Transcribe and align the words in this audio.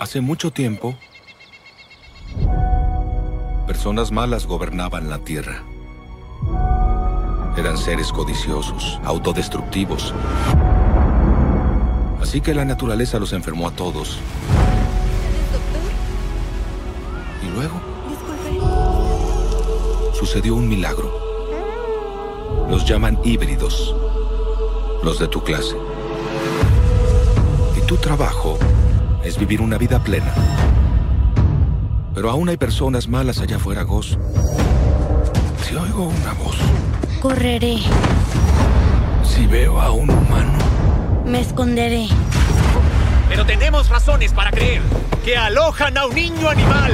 Hace 0.00 0.20
mucho 0.20 0.52
tiempo, 0.52 0.94
personas 3.66 4.12
malas 4.12 4.46
gobernaban 4.46 5.10
la 5.10 5.18
Tierra. 5.18 5.64
Eran 7.56 7.76
seres 7.76 8.12
codiciosos, 8.12 9.00
autodestructivos. 9.02 10.14
Así 12.22 12.40
que 12.40 12.54
la 12.54 12.64
naturaleza 12.64 13.18
los 13.18 13.32
enfermó 13.32 13.66
a 13.66 13.72
todos. 13.72 14.20
Y 17.42 17.50
luego 17.50 17.80
sucedió 20.14 20.54
un 20.54 20.68
milagro. 20.68 21.12
Los 22.70 22.84
llaman 22.84 23.18
híbridos, 23.24 23.96
los 25.02 25.18
de 25.18 25.26
tu 25.26 25.42
clase. 25.42 25.76
Y 27.76 27.80
tu 27.80 27.96
trabajo 27.96 28.56
es 29.28 29.38
vivir 29.38 29.60
una 29.60 29.76
vida 29.76 30.02
plena. 30.02 30.32
Pero 32.14 32.30
aún 32.30 32.48
hay 32.48 32.56
personas 32.56 33.08
malas 33.08 33.40
allá 33.40 33.56
afuera, 33.56 33.82
Ghost. 33.82 34.14
Si 35.62 35.76
oigo 35.76 36.08
una 36.08 36.32
voz, 36.32 36.56
Correré. 37.20 37.76
si 39.22 39.46
veo 39.46 39.80
a 39.80 39.90
un 39.90 40.08
humano, 40.10 40.58
Me 41.26 41.40
esconderé. 41.40 42.08
Pero 43.28 43.44
tenemos 43.44 43.90
razones 43.90 44.32
para 44.32 44.50
creer 44.50 44.80
que 45.24 45.36
alojan 45.36 45.98
a 45.98 46.06
un 46.06 46.14
niño 46.14 46.48
animal. 46.48 46.92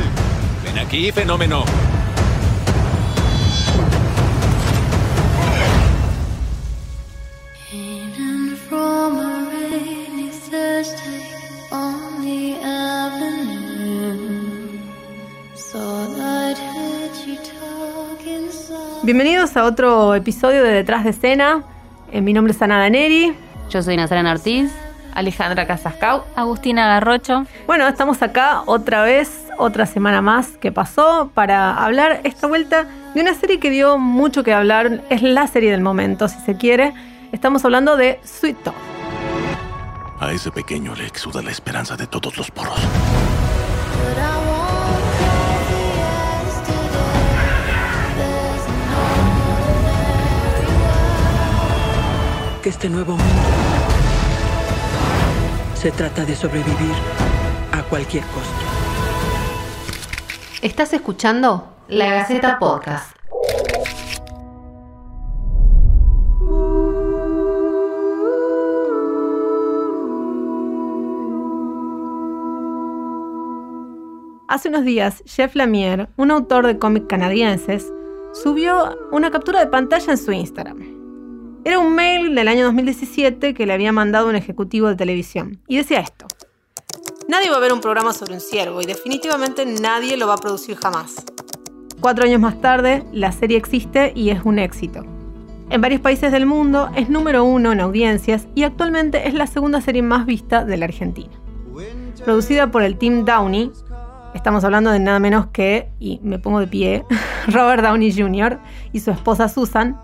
Ven 0.64 0.78
aquí, 0.80 1.12
fenómeno. 1.12 1.64
Bienvenidos 19.05 19.55
a 19.58 19.64
otro 19.64 20.14
episodio 20.14 20.64
de 20.64 20.70
Detrás 20.70 21.05
de 21.05 21.10
Escena. 21.10 21.62
Eh, 22.10 22.22
mi 22.22 22.33
nombre 22.33 22.55
es 22.55 22.62
Ana 22.62 22.78
Daneri. 22.78 23.36
Yo 23.69 23.83
soy 23.83 23.98
Nazarena 23.98 24.33
Ortiz. 24.33 24.72
Alejandra 25.12 25.66
Casascau. 25.66 26.24
Agustina 26.34 26.86
Garrocho. 26.86 27.44
Bueno, 27.66 27.86
estamos 27.86 28.22
acá 28.22 28.62
otra 28.64 29.02
vez, 29.02 29.44
otra 29.58 29.84
semana 29.84 30.22
más 30.22 30.56
que 30.56 30.72
pasó, 30.72 31.30
para 31.34 31.84
hablar 31.84 32.22
esta 32.25 32.47
vuelta 32.47 32.86
de 33.14 33.20
una 33.20 33.34
serie 33.34 33.60
que 33.60 33.69
dio 33.69 33.98
mucho 33.98 34.42
que 34.42 34.55
hablar. 34.55 35.02
Es 35.10 35.20
la 35.20 35.48
serie 35.48 35.70
del 35.70 35.82
momento, 35.82 36.27
si 36.27 36.38
se 36.41 36.56
quiere. 36.56 36.94
Estamos 37.30 37.62
hablando 37.66 37.98
de 37.98 38.20
Sweet 38.25 38.56
Tooth. 38.64 38.75
A 40.19 40.32
ese 40.32 40.50
pequeño 40.50 40.94
le 40.94 41.06
exuda 41.06 41.42
la 41.42 41.50
esperanza 41.50 41.94
de 41.94 42.06
todos 42.06 42.38
los 42.38 42.50
poros. 42.50 42.80
Que 52.64 52.70
este 52.70 52.88
nuevo 52.88 53.12
mundo 53.12 53.24
se 55.74 55.90
trata 55.90 56.24
de 56.24 56.34
sobrevivir 56.34 56.94
a 57.72 57.82
cualquier 57.82 58.24
costo. 58.24 58.48
Estás 60.62 60.94
escuchando 60.94 61.76
La 61.88 62.06
Gaceta 62.06 62.58
Podcast. 62.58 63.14
Hace 74.48 74.70
unos 74.70 74.84
días, 74.84 75.22
Jeff 75.26 75.54
Lemire, 75.54 76.08
un 76.16 76.30
autor 76.30 76.66
de 76.66 76.78
cómics 76.78 77.08
canadienses, 77.10 77.92
subió 78.32 78.97
una 79.12 79.30
captura 79.30 79.60
de 79.60 79.66
pantalla 79.66 80.12
en 80.12 80.19
su 80.19 80.32
Instagram. 80.32 80.94
Era 81.66 81.78
un 81.78 81.94
mail 81.94 82.34
del 82.34 82.48
año 82.48 82.66
2017 82.66 83.54
que 83.54 83.64
le 83.64 83.72
había 83.72 83.91
mandado 83.91 84.28
un 84.28 84.36
ejecutivo 84.36 84.88
de 84.88 84.97
televisión. 84.97 85.62
Y 85.66 85.78
decía 85.78 86.00
esto. 86.00 86.26
Nadie 87.26 87.48
va 87.48 87.56
a 87.56 87.60
ver 87.60 87.72
un 87.72 87.80
programa 87.80 88.12
sobre 88.12 88.34
un 88.34 88.41
ciervo 88.41 88.82
y 88.82 88.84
definitivamente 88.84 89.64
nadie 89.64 90.19
lo 90.19 90.26
va 90.26 90.34
a 90.34 90.38
producir 90.38 90.76
jamás. 90.76 91.24
Cuatro 92.00 92.24
años 92.24 92.38
más 92.38 92.60
tarde, 92.60 93.03
la 93.12 93.32
serie 93.32 93.56
existe 93.56 94.12
y 94.14 94.28
es 94.28 94.44
un 94.44 94.58
éxito. 94.58 95.06
En 95.70 95.80
varios 95.80 96.03
países 96.03 96.30
del 96.32 96.44
mundo 96.44 96.91
es 96.94 97.08
número 97.08 97.44
uno 97.44 97.72
en 97.72 97.80
audiencias 97.80 98.47
y 98.54 98.64
actualmente 98.64 99.26
es 99.26 99.32
la 99.32 99.47
segunda 99.47 99.80
serie 99.80 100.03
más 100.03 100.26
vista 100.26 100.66
de 100.66 100.76
la 100.76 100.84
Argentina. 100.84 101.32
Producida 102.26 102.70
por 102.70 102.82
el 102.82 102.98
Team 102.98 103.24
Downey, 103.24 103.72
estamos 104.34 104.64
hablando 104.64 104.91
de 104.91 104.98
nada 104.98 105.19
menos 105.19 105.47
que, 105.47 105.88
y 105.98 106.20
me 106.22 106.38
pongo 106.38 106.60
de 106.60 106.66
pie, 106.66 107.04
Robert 107.48 107.82
Downey 107.82 108.12
Jr. 108.14 108.60
y 108.92 109.00
su 109.00 109.10
esposa 109.10 109.48
Susan, 109.48 109.98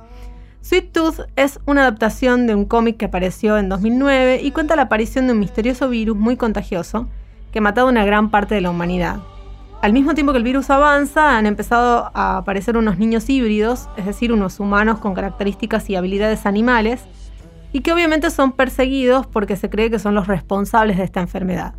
Sweet 0.62 0.92
Tooth 0.92 1.20
es 1.36 1.58
una 1.64 1.82
adaptación 1.82 2.46
de 2.46 2.54
un 2.54 2.66
cómic 2.66 2.98
que 2.98 3.06
apareció 3.06 3.56
en 3.56 3.70
2009 3.70 4.40
y 4.42 4.50
cuenta 4.50 4.76
la 4.76 4.82
aparición 4.82 5.26
de 5.26 5.32
un 5.32 5.38
misterioso 5.38 5.88
virus 5.88 6.16
muy 6.16 6.36
contagioso 6.36 7.08
que 7.50 7.60
ha 7.60 7.62
matado 7.62 7.86
a 7.86 7.90
una 7.90 8.04
gran 8.04 8.30
parte 8.30 8.54
de 8.54 8.60
la 8.60 8.70
humanidad. 8.70 9.20
Al 9.80 9.94
mismo 9.94 10.14
tiempo 10.14 10.32
que 10.32 10.38
el 10.38 10.44
virus 10.44 10.68
avanza, 10.68 11.38
han 11.38 11.46
empezado 11.46 12.10
a 12.12 12.36
aparecer 12.36 12.76
unos 12.76 12.98
niños 12.98 13.30
híbridos, 13.30 13.88
es 13.96 14.04
decir, 14.04 14.32
unos 14.32 14.60
humanos 14.60 14.98
con 14.98 15.14
características 15.14 15.88
y 15.88 15.96
habilidades 15.96 16.44
animales, 16.44 17.00
y 17.72 17.80
que 17.80 17.92
obviamente 17.92 18.28
son 18.28 18.52
perseguidos 18.52 19.26
porque 19.26 19.56
se 19.56 19.70
cree 19.70 19.90
que 19.90 19.98
son 19.98 20.14
los 20.14 20.26
responsables 20.26 20.98
de 20.98 21.04
esta 21.04 21.20
enfermedad. 21.20 21.74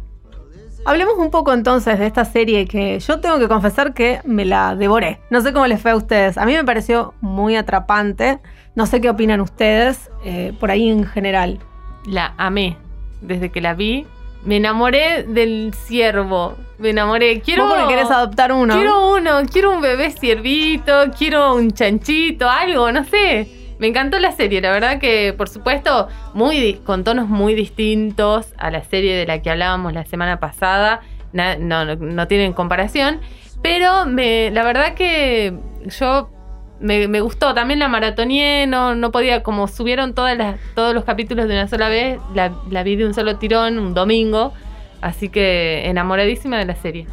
Hablemos 0.83 1.15
un 1.17 1.29
poco 1.29 1.53
entonces 1.53 1.99
de 1.99 2.07
esta 2.07 2.25
serie 2.25 2.65
que 2.65 2.99
yo 2.99 3.19
tengo 3.19 3.37
que 3.37 3.47
confesar 3.47 3.93
que 3.93 4.19
me 4.25 4.45
la 4.45 4.75
devoré. 4.75 5.19
No 5.29 5.41
sé 5.41 5.53
cómo 5.53 5.67
les 5.67 5.79
fue 5.79 5.91
a 5.91 5.95
ustedes. 5.95 6.37
A 6.39 6.45
mí 6.45 6.53
me 6.53 6.63
pareció 6.63 7.13
muy 7.21 7.55
atrapante. 7.55 8.39
No 8.73 8.87
sé 8.87 8.99
qué 8.99 9.09
opinan 9.09 9.41
ustedes 9.41 10.09
eh, 10.25 10.53
por 10.59 10.71
ahí 10.71 10.89
en 10.89 11.05
general. 11.05 11.59
La 12.05 12.33
amé. 12.37 12.77
Desde 13.21 13.51
que 13.51 13.61
la 13.61 13.75
vi, 13.75 14.07
me 14.43 14.57
enamoré 14.57 15.23
del 15.23 15.71
ciervo. 15.85 16.55
Me 16.79 16.89
enamoré. 16.89 17.41
Quiero. 17.41 17.65
¿Vos 17.65 17.75
porque 17.75 17.93
querés 17.93 18.09
adoptar 18.09 18.51
uno? 18.51 18.73
Quiero 18.73 19.13
uno. 19.15 19.41
Quiero 19.51 19.71
un 19.71 19.81
bebé 19.81 20.09
ciervito. 20.09 21.11
Quiero 21.15 21.53
un 21.53 21.69
chanchito. 21.71 22.49
Algo, 22.49 22.91
no 22.91 23.03
sé. 23.03 23.60
Me 23.81 23.87
encantó 23.87 24.19
la 24.19 24.31
serie, 24.31 24.61
la 24.61 24.69
verdad 24.71 24.99
que 24.99 25.33
por 25.35 25.49
supuesto 25.49 26.07
muy 26.35 26.75
con 26.85 27.03
tonos 27.03 27.27
muy 27.27 27.55
distintos 27.55 28.53
a 28.59 28.69
la 28.69 28.83
serie 28.83 29.15
de 29.15 29.25
la 29.25 29.41
que 29.41 29.49
hablábamos 29.49 29.91
la 29.91 30.05
semana 30.05 30.39
pasada, 30.39 31.01
no, 31.33 32.27
tienen 32.27 32.53
comparación, 32.53 33.21
pero 33.63 34.05
me, 34.05 34.51
la 34.51 34.63
verdad 34.63 34.93
que 34.93 35.55
yo 35.99 36.29
me, 36.79 37.07
me 37.07 37.21
gustó, 37.21 37.55
también 37.55 37.79
la 37.79 37.87
maratoneé, 37.87 38.67
no, 38.67 38.93
no 38.93 39.11
podía, 39.11 39.41
como 39.41 39.67
subieron 39.67 40.13
todas 40.13 40.37
las, 40.37 40.57
todos 40.75 40.93
los 40.93 41.03
capítulos 41.03 41.47
de 41.47 41.55
una 41.55 41.67
sola 41.67 41.89
vez, 41.89 42.19
la, 42.35 42.83
vi 42.83 42.95
de 42.97 43.07
un 43.07 43.15
solo 43.15 43.37
tirón, 43.37 43.79
un 43.79 43.95
domingo, 43.95 44.53
así 45.01 45.29
que 45.29 45.89
enamoradísima 45.89 46.59
de 46.59 46.65
la 46.65 46.75
serie. 46.75 47.07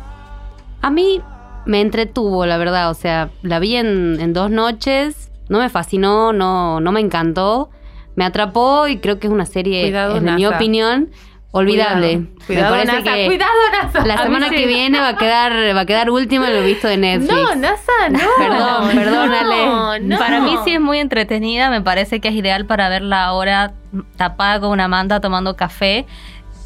A 0.82 0.90
mí 0.90 1.22
me 1.64 1.80
entretuvo, 1.80 2.44
la 2.44 2.58
verdad. 2.58 2.90
O 2.90 2.94
sea, 2.94 3.30
la 3.40 3.58
vi 3.58 3.76
en 3.76 4.32
dos 4.34 4.50
noches. 4.50 5.27
No 5.48 5.58
me 5.58 5.68
fascinó, 5.68 6.32
no, 6.32 6.80
no 6.80 6.92
me 6.92 7.00
encantó. 7.00 7.70
Me 8.16 8.24
atrapó 8.24 8.88
y 8.88 8.98
creo 8.98 9.18
que 9.18 9.28
es 9.28 9.32
una 9.32 9.46
serie, 9.46 9.82
Cuidado, 9.82 10.16
en 10.16 10.34
mi 10.34 10.44
opinión, 10.44 11.10
olvidable. 11.52 12.26
Cuidado, 12.46 12.74
me 12.74 12.84
parece 12.84 13.02
NASA, 13.02 13.14
que 13.14 13.26
cuidado, 13.26 13.52
NASA. 13.72 14.06
la 14.06 14.22
semana 14.22 14.48
sí. 14.48 14.56
que 14.56 14.66
viene 14.66 15.00
va 15.00 15.08
a 15.08 15.16
quedar, 15.16 15.52
va 15.76 15.80
a 15.80 15.86
quedar 15.86 16.10
última 16.10 16.48
en 16.48 16.56
lo 16.56 16.62
visto 16.62 16.88
de 16.88 16.96
Netflix. 16.96 17.32
No, 17.32 17.54
NASA, 17.54 17.92
no. 18.10 18.18
Perdón, 18.38 18.88
perdónale. 18.94 19.66
No, 19.66 19.98
no. 20.00 20.18
Para 20.18 20.40
mí 20.40 20.56
sí 20.64 20.74
es 20.74 20.80
muy 20.80 20.98
entretenida, 20.98 21.70
me 21.70 21.80
parece 21.80 22.20
que 22.20 22.28
es 22.28 22.34
ideal 22.34 22.66
para 22.66 22.88
verla 22.88 23.24
ahora 23.24 23.72
tapada 24.16 24.60
con 24.60 24.70
una 24.70 24.88
manta 24.88 25.20
tomando 25.20 25.56
café 25.56 26.06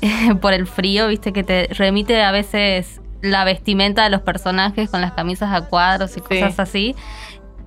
por 0.40 0.52
el 0.52 0.66
frío, 0.66 1.08
viste 1.08 1.32
que 1.32 1.44
te 1.44 1.68
remite 1.74 2.22
a 2.22 2.32
veces 2.32 3.00
la 3.22 3.44
vestimenta 3.44 4.02
de 4.02 4.10
los 4.10 4.20
personajes 4.20 4.90
con 4.90 5.00
las 5.00 5.12
camisas 5.12 5.52
a 5.52 5.66
cuadros 5.66 6.16
y 6.16 6.20
cosas 6.20 6.58
así. 6.58 6.96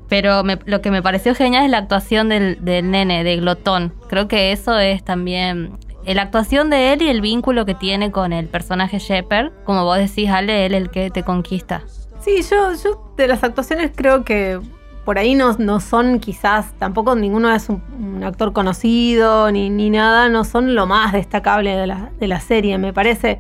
Pero 0.10 0.44
me- 0.44 0.60
lo 0.66 0.82
que 0.82 0.92
me 0.92 1.02
pareció 1.02 1.34
genial 1.36 1.66
es 1.66 1.72
la 1.72 1.80
actuación 1.80 2.30
del, 2.30 2.64
del 2.64 2.92
nene, 2.92 3.24
de 3.24 3.38
Glotón. 3.38 3.94
Creo 4.08 4.28
que 4.28 4.52
eso 4.52 4.78
es 4.78 5.04
también 5.04 5.72
eh, 6.06 6.14
la 6.14 6.22
actuación 6.24 6.70
de 6.70 6.94
él 6.94 7.02
y 7.02 7.10
el 7.10 7.22
vínculo 7.22 7.66
que 7.66 7.74
tiene 7.76 8.12
con 8.12 8.32
el 8.34 8.48
personaje 8.48 9.00
Shepard. 9.00 9.52
Como 9.64 9.84
vos 9.84 9.98
decís, 9.98 10.30
Ale, 10.30 10.66
él 10.68 10.74
el 10.76 10.90
que 10.92 11.10
te 11.10 11.24
conquista. 11.24 11.84
Sí, 12.20 12.42
yo, 12.50 12.74
yo 12.84 13.14
de 13.18 13.28
las 13.28 13.44
actuaciones 13.44 13.92
creo 13.96 14.24
que 14.24 14.60
por 15.06 15.20
ahí 15.20 15.36
no, 15.36 15.54
no 15.60 15.80
son 15.80 16.20
quizás, 16.20 16.74
tampoco 16.80 17.16
ninguno 17.16 17.54
es 17.54 17.70
un, 17.70 17.84
un 18.00 18.24
actor 18.24 18.54
conocido 18.54 19.52
ni, 19.52 19.70
ni 19.70 19.92
nada, 19.92 20.30
no 20.30 20.44
son 20.44 20.74
lo 20.74 20.88
más 20.88 21.14
destacable 21.14 21.76
de 21.76 21.86
la, 21.86 22.10
de 22.20 22.28
la 22.28 22.40
serie. 22.40 22.80
Me 22.80 22.92
parece 22.94 23.40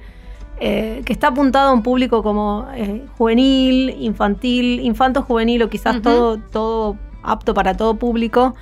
eh, 0.60 1.02
que 1.06 1.13
está 1.13 1.28
apuntado 1.28 1.69
a 1.69 1.74
un 1.74 1.84
público 1.84 2.24
como 2.24 2.68
eh, 2.75 3.06
juvenil, 3.18 3.96
infantil, 4.00 4.80
infanto-juvenil 4.80 5.63
o 5.63 5.69
quizás 5.69 6.02
todo, 6.02 6.38
todo 6.38 6.98
apto 7.24 7.54
para 7.54 7.75
todo 7.75 7.96
público. 7.96 8.56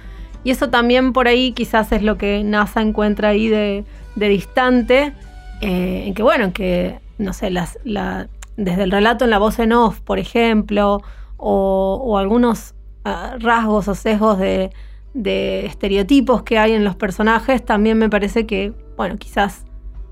Y 0.43 0.51
eso 0.51 0.69
también 0.69 1.13
por 1.13 1.27
ahí 1.27 1.51
quizás 1.51 1.91
es 1.91 2.01
lo 2.01 2.17
que 2.17 2.43
NASA 2.43 2.81
encuentra 2.81 3.29
ahí 3.29 3.47
de, 3.47 3.85
de 4.15 4.29
distante, 4.29 5.13
eh, 5.61 6.03
en 6.07 6.13
que 6.13 6.23
bueno, 6.23 6.45
en 6.45 6.51
que 6.51 6.99
no 7.17 7.31
sé, 7.31 7.49
las, 7.49 7.77
la, 7.83 8.27
desde 8.57 8.83
el 8.83 8.91
relato 8.91 9.23
en 9.25 9.29
la 9.29 9.37
voz 9.37 9.59
en 9.59 9.71
off, 9.71 10.01
por 10.01 10.19
ejemplo, 10.19 11.01
o, 11.37 12.01
o 12.03 12.17
algunos 12.17 12.73
ah, 13.05 13.35
rasgos 13.39 13.87
o 13.87 13.95
sesgos 13.95 14.39
de, 14.39 14.71
de 15.13 15.65
estereotipos 15.65 16.43
que 16.43 16.57
hay 16.57 16.73
en 16.73 16.83
los 16.83 16.95
personajes, 16.95 17.63
también 17.63 17.97
me 17.97 18.09
parece 18.09 18.45
que, 18.45 18.73
bueno, 18.97 19.17
quizás 19.17 19.65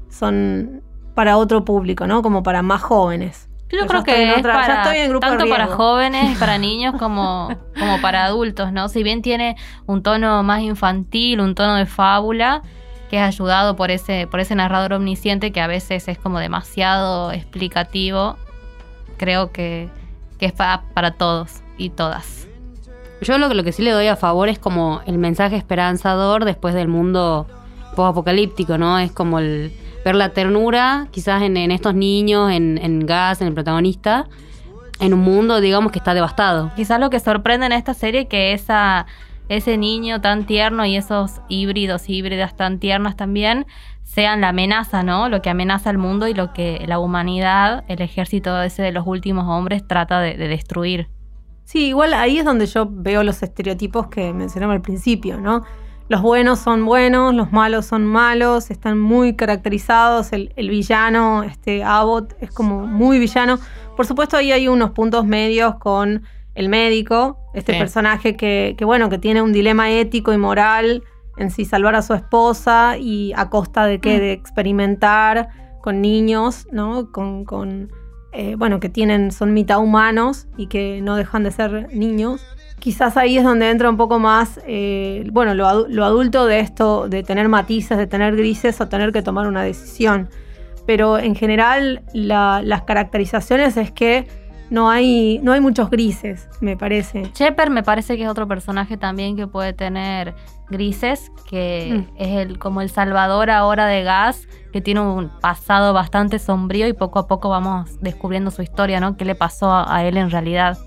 son 0.09 0.83
para 1.15 1.37
otro 1.37 1.63
público, 1.65 2.07
¿no? 2.07 2.21
Como 2.21 2.43
para 2.43 2.61
más 2.61 2.81
jóvenes. 2.81 3.47
Yo 3.69 3.79
Yo 3.79 3.87
creo 3.87 4.03
que 4.03 4.31
es 4.33 4.37
otra- 4.39 4.53
para, 4.53 4.81
estoy 4.83 4.97
en 4.97 5.09
grupo 5.09 5.25
de 5.25 5.37
tanto 5.37 5.49
para 5.49 5.67
jóvenes, 5.67 6.37
para 6.37 6.57
niños, 6.57 6.95
como, 6.99 7.49
como 7.79 8.01
para 8.01 8.25
adultos, 8.25 8.71
¿no? 8.73 8.89
Si 8.89 9.01
bien 9.03 9.21
tiene 9.21 9.55
un 9.85 10.03
tono 10.03 10.43
más 10.43 10.61
infantil, 10.61 11.39
un 11.39 11.55
tono 11.55 11.75
de 11.75 11.85
fábula, 11.85 12.61
que 13.09 13.17
es 13.17 13.23
ayudado 13.23 13.75
por 13.77 13.89
ese, 13.91 14.27
por 14.27 14.39
ese 14.41 14.55
narrador 14.55 14.93
omnisciente 14.93 15.51
que 15.51 15.61
a 15.61 15.67
veces 15.67 16.07
es 16.09 16.17
como 16.17 16.39
demasiado 16.39 17.31
explicativo, 17.31 18.37
creo 19.17 19.51
que, 19.51 19.89
que 20.37 20.47
es 20.47 20.53
pa- 20.53 20.83
para 20.93 21.11
todos 21.11 21.61
y 21.77 21.89
todas. 21.91 22.47
Yo 23.21 23.37
lo, 23.37 23.47
que- 23.49 23.55
lo 23.55 23.63
que 23.63 23.71
sí 23.71 23.83
le 23.83 23.91
doy 23.91 24.07
a 24.07 24.15
favor 24.17 24.49
es 24.49 24.59
como 24.59 25.01
el 25.05 25.17
mensaje 25.17 25.55
esperanzador 25.55 26.43
después 26.43 26.73
del 26.73 26.87
mundo 26.89 27.47
post-apocalíptico, 27.95 28.77
¿no? 28.77 28.97
Es 28.99 29.11
como 29.11 29.39
el 29.39 29.71
ver 30.03 30.15
la 30.15 30.29
ternura, 30.29 31.07
quizás 31.11 31.41
en, 31.41 31.57
en 31.57 31.71
estos 31.71 31.93
niños, 31.93 32.51
en, 32.51 32.77
en 32.77 33.05
Gas, 33.05 33.41
en 33.41 33.47
el 33.47 33.53
protagonista, 33.53 34.27
en 34.99 35.13
un 35.13 35.21
mundo, 35.21 35.61
digamos, 35.61 35.91
que 35.91 35.99
está 35.99 36.13
devastado. 36.13 36.71
Quizás 36.75 36.99
lo 36.99 37.09
que 37.09 37.19
sorprende 37.19 37.65
en 37.65 37.71
esta 37.71 37.93
serie 37.93 38.27
que 38.27 38.53
esa, 38.53 39.05
ese 39.49 39.77
niño 39.77 40.21
tan 40.21 40.45
tierno 40.45 40.85
y 40.85 40.95
esos 40.95 41.41
híbridos, 41.49 42.09
híbridas 42.09 42.55
tan 42.55 42.79
tiernas 42.79 43.15
también, 43.15 43.65
sean 44.03 44.41
la 44.41 44.49
amenaza, 44.49 45.03
¿no? 45.03 45.29
Lo 45.29 45.41
que 45.41 45.49
amenaza 45.49 45.89
al 45.89 45.97
mundo 45.97 46.27
y 46.27 46.33
lo 46.33 46.53
que 46.53 46.83
la 46.87 46.99
humanidad, 46.99 47.83
el 47.87 48.01
ejército 48.01 48.61
ese 48.61 48.83
de 48.83 48.91
los 48.91 49.07
últimos 49.07 49.47
hombres, 49.47 49.87
trata 49.87 50.19
de, 50.19 50.35
de 50.35 50.47
destruir. 50.47 51.07
Sí, 51.63 51.87
igual 51.87 52.13
ahí 52.13 52.39
es 52.39 52.45
donde 52.45 52.65
yo 52.65 52.87
veo 52.89 53.23
los 53.23 53.41
estereotipos 53.41 54.07
que 54.07 54.33
mencionaba 54.33 54.73
al 54.73 54.81
principio, 54.81 55.37
¿no? 55.39 55.63
Los 56.11 56.21
buenos 56.21 56.59
son 56.59 56.83
buenos, 56.83 57.33
los 57.33 57.53
malos 57.53 57.85
son 57.85 58.05
malos, 58.05 58.69
están 58.69 58.99
muy 58.99 59.33
caracterizados. 59.37 60.33
El, 60.33 60.51
el 60.57 60.69
villano, 60.69 61.43
este 61.43 61.85
Abbott, 61.85 62.33
es 62.41 62.51
como 62.51 62.85
muy 62.85 63.17
villano. 63.17 63.59
Por 63.95 64.05
supuesto, 64.05 64.35
ahí 64.35 64.51
hay 64.51 64.67
unos 64.67 64.91
puntos 64.91 65.25
medios 65.25 65.75
con 65.75 66.23
el 66.53 66.67
médico, 66.67 67.37
este 67.53 67.71
Sí. 67.71 67.79
personaje 67.79 68.35
que, 68.35 68.75
que, 68.77 68.83
bueno, 68.83 69.09
que 69.09 69.19
tiene 69.19 69.41
un 69.41 69.53
dilema 69.53 69.89
ético 69.89 70.33
y 70.33 70.37
moral 70.37 71.01
en 71.37 71.49
si 71.49 71.63
salvar 71.63 71.95
a 71.95 72.01
su 72.01 72.13
esposa 72.13 72.97
y 72.99 73.31
a 73.37 73.49
costa 73.49 73.85
de 73.85 74.01
qué, 74.01 74.17
Mm. 74.17 74.19
de 74.19 74.31
experimentar 74.33 75.47
con 75.81 76.01
niños, 76.01 76.67
¿no? 76.73 77.09
Con, 77.13 77.45
con 77.45 77.89
eh, 78.31 78.55
bueno, 78.57 78.79
que 78.79 78.89
tienen, 78.89 79.31
son 79.31 79.53
mitad 79.53 79.79
humanos 79.79 80.47
y 80.57 80.67
que 80.67 81.01
no 81.01 81.15
dejan 81.15 81.43
de 81.43 81.51
ser 81.51 81.89
niños. 81.93 82.41
Quizás 82.79 83.15
ahí 83.17 83.37
es 83.37 83.43
donde 83.43 83.69
entra 83.69 83.89
un 83.89 83.97
poco 83.97 84.17
más, 84.19 84.59
eh, 84.65 85.27
bueno, 85.31 85.53
lo, 85.53 85.67
adu- 85.67 85.87
lo 85.89 86.03
adulto 86.05 86.45
de 86.47 86.59
esto, 86.61 87.07
de 87.07 87.21
tener 87.23 87.47
matices, 87.47 87.97
de 87.97 88.07
tener 88.07 88.35
grises 88.35 88.81
o 88.81 88.87
tener 88.87 89.11
que 89.11 89.21
tomar 89.21 89.47
una 89.47 89.61
decisión. 89.63 90.29
Pero 90.87 91.19
en 91.19 91.35
general 91.35 92.01
la- 92.13 92.61
las 92.63 92.81
caracterizaciones 92.83 93.77
es 93.77 93.91
que 93.91 94.27
no 94.71 94.89
hay, 94.89 95.39
no 95.43 95.51
hay 95.51 95.59
muchos 95.61 95.89
grises, 95.91 96.47
me 96.61 96.75
parece. 96.75 97.29
Shepard 97.35 97.69
me 97.69 97.83
parece 97.83 98.17
que 98.17 98.23
es 98.23 98.29
otro 98.29 98.47
personaje 98.47 98.97
también 98.97 99.35
que 99.35 99.45
puede 99.45 99.73
tener 99.73 100.33
grises, 100.69 101.31
que 101.49 102.07
Mm. 102.09 102.13
es 102.17 102.27
el, 102.37 102.57
como 102.57 102.81
el 102.81 102.89
salvador 102.89 103.51
ahora 103.51 103.85
de 103.85 104.01
Gas, 104.03 104.47
que 104.71 104.79
tiene 104.81 105.01
un 105.01 105.29
pasado 105.41 105.93
bastante 105.93 106.39
sombrío 106.39 106.87
y 106.87 106.93
poco 106.93 107.19
a 107.19 107.27
poco 107.27 107.49
vamos 107.49 107.99
descubriendo 108.01 108.49
su 108.49 108.61
historia, 108.61 108.99
¿no? 109.01 109.17
¿Qué 109.17 109.25
le 109.25 109.35
pasó 109.35 109.69
a, 109.71 109.93
a 109.95 110.05
él 110.05 110.15
en 110.17 110.31
realidad? 110.31 110.77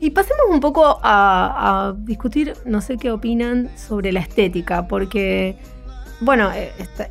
Y 0.00 0.10
pasemos 0.10 0.42
un 0.50 0.60
poco 0.60 0.98
a, 1.02 1.88
a 1.88 1.92
discutir, 1.96 2.52
no 2.64 2.80
sé 2.80 2.96
qué 2.98 3.10
opinan 3.12 3.70
sobre 3.76 4.12
la 4.12 4.20
estética, 4.20 4.86
porque, 4.88 5.56
bueno, 6.20 6.50
eh, 6.52 6.72
esta- 6.78 7.08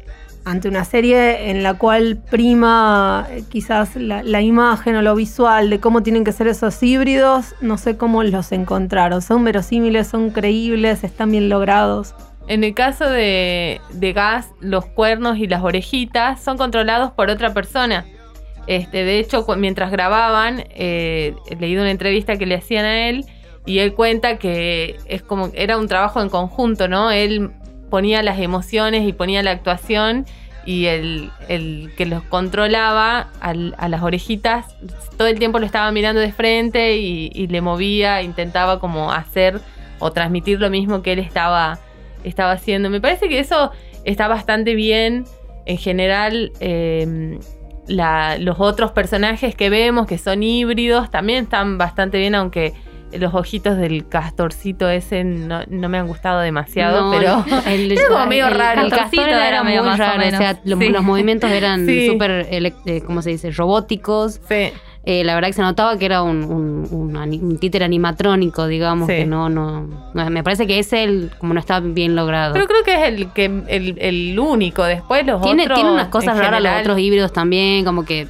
ante 0.47 0.69
una 0.69 0.85
serie 0.85 1.49
en 1.51 1.61
la 1.61 1.73
cual 1.73 2.17
prima 2.31 3.27
eh, 3.29 3.43
quizás 3.49 3.97
la, 3.97 4.41
imagen 4.41 4.95
o 4.95 5.01
lo 5.01 5.13
visual 5.13 5.69
de 5.69 5.81
cómo 5.81 6.03
tienen 6.03 6.23
que 6.23 6.31
ser 6.31 6.47
esos 6.47 6.81
híbridos, 6.81 7.53
no 7.59 7.77
sé 7.77 7.97
cómo 7.97 8.23
los 8.23 8.53
encontraron. 8.53 9.21
¿Son 9.21 9.43
verosímiles, 9.43 10.07
son 10.07 10.29
creíbles, 10.29 11.03
están 11.03 11.31
bien 11.31 11.49
logrados? 11.49 12.15
En 12.47 12.63
el 12.63 12.73
caso 12.73 13.09
de, 13.09 13.81
de 13.91 14.13
Gas, 14.13 14.47
los 14.61 14.85
cuernos 14.85 15.37
y 15.37 15.47
las 15.47 15.61
orejitas 15.63 16.41
son 16.41 16.57
controlados 16.57 17.11
por 17.11 17.29
otra 17.29 17.53
persona. 17.53 18.05
Este, 18.67 19.03
de 19.03 19.19
hecho, 19.19 19.45
mientras 19.57 19.91
grababan, 19.91 20.63
eh, 20.69 21.35
leído 21.59 21.81
una 21.81 21.91
entrevista 21.91 22.37
que 22.37 22.45
le 22.45 22.55
hacían 22.55 22.85
a 22.85 23.09
él 23.09 23.25
y 23.65 23.79
él 23.79 23.93
cuenta 23.93 24.37
que 24.37 24.95
es 25.07 25.21
como 25.23 25.49
era 25.53 25.77
un 25.77 25.89
trabajo 25.89 26.21
en 26.21 26.29
conjunto, 26.29 26.87
¿no? 26.87 27.11
Él 27.11 27.51
ponía 27.89 28.23
las 28.23 28.39
emociones 28.39 29.07
y 29.07 29.13
ponía 29.13 29.43
la 29.43 29.51
actuación 29.51 30.25
y 30.65 30.87
el, 30.87 31.29
el 31.47 31.91
que 31.95 32.05
los 32.05 32.23
controlaba 32.23 33.29
al- 33.39 33.73
a 33.77 33.87
las 33.87 34.01
orejitas 34.03 34.65
todo 35.17 35.27
el 35.27 35.39
tiempo 35.39 35.59
lo 35.59 35.65
estaba 35.65 35.91
mirando 35.91 36.19
de 36.21 36.31
frente 36.31 36.97
y, 36.97 37.47
le 37.47 37.61
movía, 37.61 38.21
intentaba 38.21 38.79
como 38.79 39.11
hacer 39.11 39.59
o 39.99 40.11
transmitir 40.11 40.59
lo 40.59 40.69
mismo 40.69 41.01
que 41.01 41.13
él 41.13 41.19
estaba, 41.19 41.79
estaba 42.23 42.51
haciendo. 42.51 42.89
Me 42.89 43.01
parece 43.01 43.27
que 43.29 43.39
eso 43.39 43.71
está 44.03 44.27
bastante 44.27 44.75
bien. 44.75 45.23
En 45.65 45.77
general, 45.77 46.51
eh, 46.59 47.39
la- 47.87 48.37
los 48.37 48.59
otros 48.59 48.91
personajes 48.91 49.55
que 49.55 49.69
vemos 49.69 50.05
que 50.05 50.17
son 50.17 50.43
híbridos 50.43 51.09
también 51.09 51.45
están 51.45 51.77
bastante 51.79 52.19
bien, 52.19 52.35
aunque 52.35 52.73
los 53.13 53.33
ojitos 53.33 53.77
del 53.77 54.07
castorcito 54.07 54.89
ese 54.89 55.23
no, 55.23 55.61
no 55.67 55.89
me 55.89 55.97
han 55.97 56.07
gustado 56.07 56.39
demasiado, 56.41 57.05
No, 57.05 57.11
pero 57.17 57.45
el- 57.67 57.91
es 57.91 58.03
como 58.07 58.25
medio 58.25 58.47
el- 58.47 58.55
raro. 58.55 58.81
El 58.81 58.89
castor 58.89 59.05
Castorcito 59.09 59.27
era, 59.27 59.47
era 59.47 59.63
muy 59.63 59.71
medio 59.71 59.83
más 59.83 59.97
raro, 59.99 60.15
o 60.15 60.19
menos. 60.25 60.37
sea, 60.39 60.59
lo- 60.63 60.77
Sí. 60.77 60.89
los 60.89 61.03
movimientos 61.03 61.49
eran 61.51 61.85
Sí. 61.87 62.07
súper, 62.07 62.47
elec- 62.51 62.75
eh, 62.85 63.01
¿cómo 63.05 63.21
se 63.21 63.29
dice? 63.31 63.51
Robóticos. 63.51 64.41
Sí. 64.47 64.71
Eh, 65.09 65.23
la 65.23 65.35
verdad 65.35 65.47
que 65.47 65.53
se 65.53 65.61
notaba 65.61 65.97
que 65.97 66.05
era 66.05 66.21
un, 66.21 66.43
un, 66.43 67.15
un 67.15 67.57
títere 67.59 67.85
animatrónico, 67.85 68.67
digamos, 68.67 69.07
Sí. 69.07 69.13
que 69.15 69.25
no, 69.25 69.47
no, 69.49 69.87
Me 70.13 70.43
parece 70.43 70.67
que 70.67 70.79
ese, 70.79 71.03
el, 71.03 71.31
como 71.37 71.53
no 71.53 71.61
está 71.61 71.79
bien 71.79 72.13
logrado. 72.13 72.51
Pero 72.53 72.67
creo 72.67 72.83
que 72.83 72.93
es 72.93 73.07
el 73.13 73.31
que 73.31 73.45
el, 73.45 73.95
el 73.99 74.37
único. 74.37 74.83
Después 74.83 75.25
los 75.25 75.41
tiene, 75.41 75.63
otros. 75.63 75.77
tiene 75.79 75.91
unas 75.93 76.09
cosas 76.09 76.37
raras 76.37 76.61
los 76.61 76.73
otros 76.81 76.99
híbridos 76.99 77.31
también, 77.31 77.85
como 77.85 78.03
que, 78.03 78.27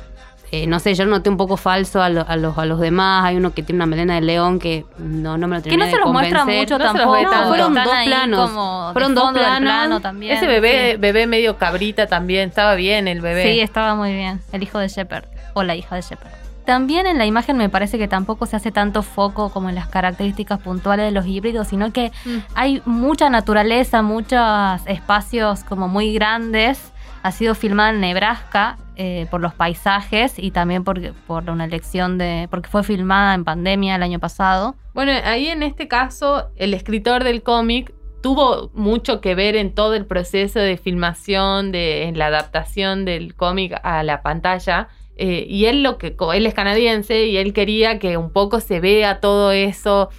eh, 0.52 0.66
no 0.68 0.80
sé, 0.80 0.94
yo 0.96 1.04
lo 1.06 1.12
noté 1.12 1.30
un 1.30 1.36
poco 1.38 1.58
falso 1.58 2.02
a, 2.02 2.10
lo- 2.10 2.26
a 2.28 2.36
los, 2.38 2.58
a 2.58 2.66
los 2.66 2.80
demás. 2.80 3.26
Hay 3.26 3.36
uno 3.36 3.54
que 3.54 3.64
tiene 3.64 3.78
una 3.78 3.86
melena 3.86 4.16
de 4.16 4.22
león 4.22 4.60
que 4.60 4.86
no, 4.98 5.38
no 5.38 5.48
me 5.48 5.58
lo 5.58 5.62
Que 5.62 5.70
terminé 5.72 5.86
no 5.86 5.92
se 5.92 5.98
los 6.04 6.12
muestra 6.14 6.40
convencer. 6.40 6.64
mucho 6.64 6.78
no 6.78 6.92
se 6.92 6.98
los 6.98 7.06
tampoco. 7.06 7.18
ve 7.18 7.24
tanto. 7.36 7.48
fueron 7.50 7.68
están 7.78 7.84
dos 7.86 7.94
ahí 7.94 8.08
planos. 8.08 8.52
Fueron 8.94 9.16
dos 9.16 9.32
planos. 9.34 9.60
plano 9.62 10.00
también. 10.00 10.38
Ese 10.38 10.48
bebé, 10.48 10.92
sí. 10.94 10.98
bebé 10.98 11.28
medio 11.28 11.58
cabrita 11.58 12.08
también. 12.08 12.50
Estaba 12.50 12.76
bien 12.76 13.08
el 13.08 13.20
bebé. 13.22 13.44
Sí, 13.44 13.60
estaba 13.60 13.96
muy 13.96 14.14
bien. 14.14 14.40
El 14.54 14.64
hijo 14.64 14.80
de 14.80 14.88
Shepard. 14.88 15.26
O 15.54 15.64
la 15.64 15.76
hija 15.76 15.96
de 15.96 16.02
Shepard. 16.02 16.32
También 16.66 17.08
en 17.08 17.18
la 17.18 17.26
imagen 17.26 17.56
me 17.58 17.70
parece 17.70 17.98
que 17.98 18.10
tampoco 18.10 18.46
se 18.46 18.58
hace 18.58 18.72
tanto 18.74 19.02
foco 19.02 19.50
como 19.52 19.70
en 19.70 19.76
las 19.76 19.88
características 19.88 20.60
puntuales 20.60 21.06
de 21.06 21.12
los 21.14 21.26
híbridos, 21.26 21.70
sino 21.70 21.94
que 21.94 22.12
Mm. 22.26 22.38
hay 22.56 22.82
mucha 22.86 23.30
naturaleza, 23.30 24.02
muchos 24.02 24.42
espacios 24.86 25.64
como 25.64 25.88
muy 25.88 26.14
grandes. 26.14 26.92
Ha 27.24 27.32
sido 27.32 27.56
filmada 27.56 27.92
en 27.92 28.02
Nebraska 28.02 28.78
eh, 29.00 29.28
por 29.30 29.42
los 29.42 29.54
paisajes 29.54 30.40
y 30.40 30.50
también 30.50 30.84
por, 30.84 31.14
por 31.28 31.48
una 31.52 31.66
elección 31.66 32.18
de. 32.18 32.48
porque 32.50 32.68
fue 32.68 32.84
filmada 32.84 33.36
en 33.36 33.44
pandemia 33.44 33.96
el 33.96 34.02
año 34.02 34.20
pasado. 34.20 34.76
Bueno, 34.96 35.12
ahí 35.24 35.50
en 35.50 35.62
este 35.62 35.88
caso, 35.88 36.50
el 36.56 36.74
escritor 36.74 37.24
del 37.24 37.44
cómic 37.44 37.94
tuvo 38.22 38.72
mucho 38.74 39.22
que 39.22 39.36
ver 39.36 39.56
en 39.56 39.76
todo 39.76 39.94
el 39.94 40.08
proceso 40.08 40.58
de 40.58 40.78
filmación, 40.78 41.72
de 41.72 42.06
en 42.06 42.18
la 42.18 42.26
adaptación 42.26 43.06
del 43.06 43.36
cómic 43.36 43.80
a 43.84 44.02
la 44.02 44.24
pantalla. 44.24 44.88
Eh, 45.16 45.46
y 45.48 45.66
él 45.66 45.84
lo 45.84 46.00
que 46.00 46.16
él 46.34 46.48
es 46.48 46.56
canadiense 46.56 47.28
y 47.28 47.38
él 47.38 47.54
quería 47.54 48.00
que 48.00 48.18
un 48.18 48.32
poco 48.32 48.60
se 48.60 48.80
vea 48.80 49.20
todo 49.20 49.52
eso 49.52 50.10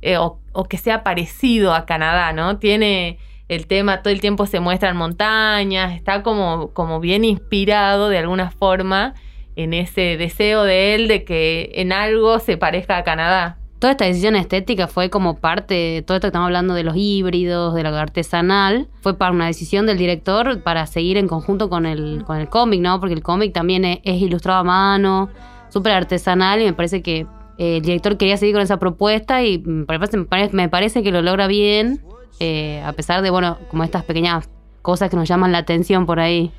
eh, 0.00 0.16
o 0.16 0.38
que 0.68 0.78
sea 0.78 1.02
parecido 1.02 1.74
a 1.74 1.86
Canadá, 1.86 2.32
¿no? 2.32 2.58
Tiene 2.58 3.18
el 3.48 3.66
tema, 3.66 4.02
todo 4.02 4.12
el 4.12 4.20
tiempo 4.20 4.46
se 4.46 4.60
muestran 4.60 4.96
montañas, 4.96 5.94
está 5.94 6.22
como, 6.22 6.70
como 6.72 7.00
bien 7.00 7.24
inspirado 7.24 8.08
de 8.08 8.18
alguna 8.18 8.50
forma 8.50 9.14
en 9.56 9.74
ese 9.74 10.16
deseo 10.16 10.62
de 10.62 10.94
él 10.94 11.08
de 11.08 11.24
que 11.24 11.72
en 11.74 11.92
algo 11.92 12.38
se 12.38 12.56
parezca 12.56 12.96
a 12.96 13.04
Canadá. 13.04 13.58
Toda 13.78 13.92
esta 13.92 14.06
decisión 14.06 14.34
estética 14.34 14.88
fue 14.88 15.08
como 15.08 15.38
parte 15.38 16.02
todo 16.06 16.16
esto 16.16 16.26
que 16.26 16.30
estamos 16.30 16.46
hablando 16.46 16.74
de 16.74 16.82
los 16.82 16.94
híbridos, 16.96 17.74
de 17.74 17.84
lo 17.84 17.96
artesanal. 17.96 18.88
Fue 19.00 19.16
para 19.16 19.30
una 19.30 19.46
decisión 19.46 19.86
del 19.86 19.98
director 19.98 20.62
para 20.62 20.86
seguir 20.86 21.16
en 21.16 21.28
conjunto 21.28 21.68
con 21.70 21.86
el, 21.86 22.24
con 22.24 22.38
el 22.38 22.48
cómic, 22.48 22.80
¿no? 22.80 22.98
Porque 22.98 23.14
el 23.14 23.22
cómic 23.22 23.52
también 23.52 23.84
es, 23.84 23.98
es 24.02 24.20
ilustrado 24.20 24.60
a 24.60 24.64
mano, 24.64 25.30
súper 25.68 25.92
artesanal 25.92 26.60
y 26.60 26.64
me 26.64 26.72
parece 26.72 27.02
que 27.02 27.26
eh, 27.58 27.76
el 27.76 27.82
director 27.82 28.16
quería 28.16 28.36
seguir 28.36 28.54
con 28.54 28.62
esa 28.62 28.78
propuesta 28.78 29.42
y 29.44 29.58
me 29.58 29.84
parece, 29.84 30.18
me 30.52 30.68
parece 30.68 31.02
que 31.02 31.10
lo 31.10 31.22
logra 31.22 31.46
bien, 31.46 32.00
eh, 32.40 32.82
a 32.84 32.92
pesar 32.92 33.22
de, 33.22 33.30
bueno, 33.30 33.58
como 33.70 33.84
estas 33.84 34.04
pequeñas 34.04 34.48
cosas 34.82 35.10
que 35.10 35.16
nos 35.16 35.28
llaman 35.28 35.52
la 35.52 35.58
atención 35.58 36.06
por 36.06 36.20
ahí. 36.20 36.50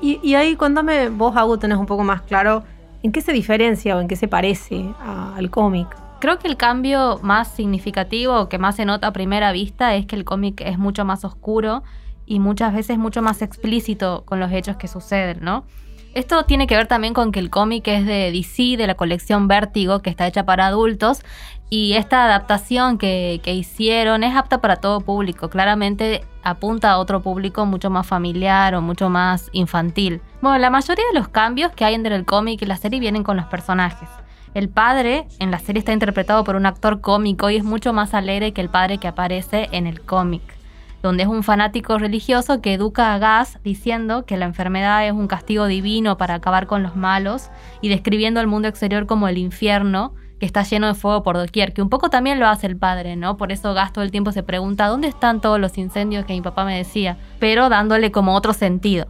Y, 0.00 0.20
y 0.22 0.34
ahí 0.34 0.56
cuéntame, 0.56 1.08
vos, 1.08 1.36
Agu, 1.36 1.56
tenés 1.58 1.78
un 1.78 1.86
poco 1.86 2.04
más 2.04 2.22
claro 2.22 2.62
en 3.02 3.12
qué 3.12 3.20
se 3.20 3.32
diferencia 3.32 3.96
o 3.96 4.00
en 4.00 4.08
qué 4.08 4.16
se 4.16 4.28
parece 4.28 4.84
a- 5.00 5.34
al 5.36 5.50
cómic. 5.50 5.88
Creo 6.20 6.38
que 6.38 6.48
el 6.48 6.56
cambio 6.56 7.18
más 7.22 7.48
significativo, 7.48 8.48
que 8.48 8.58
más 8.58 8.76
se 8.76 8.84
nota 8.84 9.08
a 9.08 9.12
primera 9.12 9.52
vista, 9.52 9.94
es 9.94 10.06
que 10.06 10.16
el 10.16 10.24
cómic 10.24 10.60
es 10.62 10.78
mucho 10.78 11.04
más 11.04 11.24
oscuro 11.24 11.82
y 12.24 12.40
muchas 12.40 12.72
veces 12.74 12.98
mucho 12.98 13.22
más 13.22 13.42
explícito 13.42 14.22
con 14.24 14.40
los 14.40 14.50
hechos 14.52 14.76
que 14.76 14.88
suceden, 14.88 15.38
¿no? 15.42 15.64
Esto 16.16 16.44
tiene 16.44 16.66
que 16.66 16.74
ver 16.74 16.86
también 16.86 17.12
con 17.12 17.30
que 17.30 17.40
el 17.40 17.50
cómic 17.50 17.86
es 17.88 18.06
de 18.06 18.32
DC, 18.32 18.78
de 18.78 18.86
la 18.86 18.94
colección 18.94 19.48
Vértigo, 19.48 20.00
que 20.00 20.08
está 20.08 20.26
hecha 20.26 20.46
para 20.46 20.66
adultos, 20.66 21.20
y 21.68 21.92
esta 21.92 22.24
adaptación 22.24 22.96
que, 22.96 23.42
que 23.42 23.52
hicieron 23.52 24.24
es 24.24 24.34
apta 24.34 24.62
para 24.62 24.76
todo 24.76 25.02
público. 25.02 25.50
Claramente 25.50 26.24
apunta 26.42 26.92
a 26.92 26.98
otro 27.00 27.20
público 27.20 27.66
mucho 27.66 27.90
más 27.90 28.06
familiar 28.06 28.74
o 28.74 28.80
mucho 28.80 29.10
más 29.10 29.50
infantil. 29.52 30.22
Bueno, 30.40 30.56
la 30.56 30.70
mayoría 30.70 31.04
de 31.12 31.18
los 31.18 31.28
cambios 31.28 31.72
que 31.72 31.84
hay 31.84 31.92
entre 31.92 32.16
el 32.16 32.24
cómic 32.24 32.62
y 32.62 32.64
la 32.64 32.78
serie 32.78 32.98
vienen 32.98 33.22
con 33.22 33.36
los 33.36 33.44
personajes. 33.44 34.08
El 34.54 34.70
padre 34.70 35.28
en 35.38 35.50
la 35.50 35.58
serie 35.58 35.80
está 35.80 35.92
interpretado 35.92 36.44
por 36.44 36.56
un 36.56 36.64
actor 36.64 37.02
cómico 37.02 37.50
y 37.50 37.56
es 37.56 37.64
mucho 37.64 37.92
más 37.92 38.14
alegre 38.14 38.54
que 38.54 38.62
el 38.62 38.70
padre 38.70 38.96
que 38.96 39.06
aparece 39.06 39.68
en 39.72 39.86
el 39.86 40.00
cómic, 40.00 40.40
donde 41.06 41.22
es 41.22 41.28
un 41.28 41.44
fanático 41.44 41.98
religioso 41.98 42.60
que 42.60 42.74
educa 42.74 43.14
a 43.14 43.18
Gas 43.18 43.60
diciendo 43.62 44.26
que 44.26 44.36
la 44.36 44.46
enfermedad 44.46 45.06
es 45.06 45.12
un 45.12 45.28
castigo 45.28 45.66
divino 45.66 46.18
para 46.18 46.34
acabar 46.34 46.66
con 46.66 46.82
los 46.82 46.96
malos 46.96 47.48
y 47.80 47.88
describiendo 47.88 48.40
el 48.40 48.48
mundo 48.48 48.66
exterior 48.66 49.06
como 49.06 49.28
el 49.28 49.38
infierno 49.38 50.14
que 50.40 50.46
está 50.46 50.64
lleno 50.64 50.88
de 50.88 50.94
fuego 50.94 51.22
por 51.22 51.36
doquier, 51.36 51.72
que 51.72 51.80
un 51.80 51.88
poco 51.88 52.10
también 52.10 52.40
lo 52.40 52.48
hace 52.48 52.66
el 52.66 52.76
padre, 52.76 53.14
¿no? 53.14 53.36
Por 53.36 53.52
eso 53.52 53.72
Gas 53.72 53.92
todo 53.92 54.04
el 54.04 54.10
tiempo 54.10 54.32
se 54.32 54.42
pregunta, 54.42 54.88
¿dónde 54.88 55.06
están 55.06 55.40
todos 55.40 55.60
los 55.60 55.78
incendios 55.78 56.26
que 56.26 56.34
mi 56.34 56.42
papá 56.42 56.64
me 56.64 56.76
decía? 56.76 57.16
Pero 57.38 57.68
dándole 57.68 58.10
como 58.10 58.34
otro 58.34 58.52
sentido. 58.52 59.06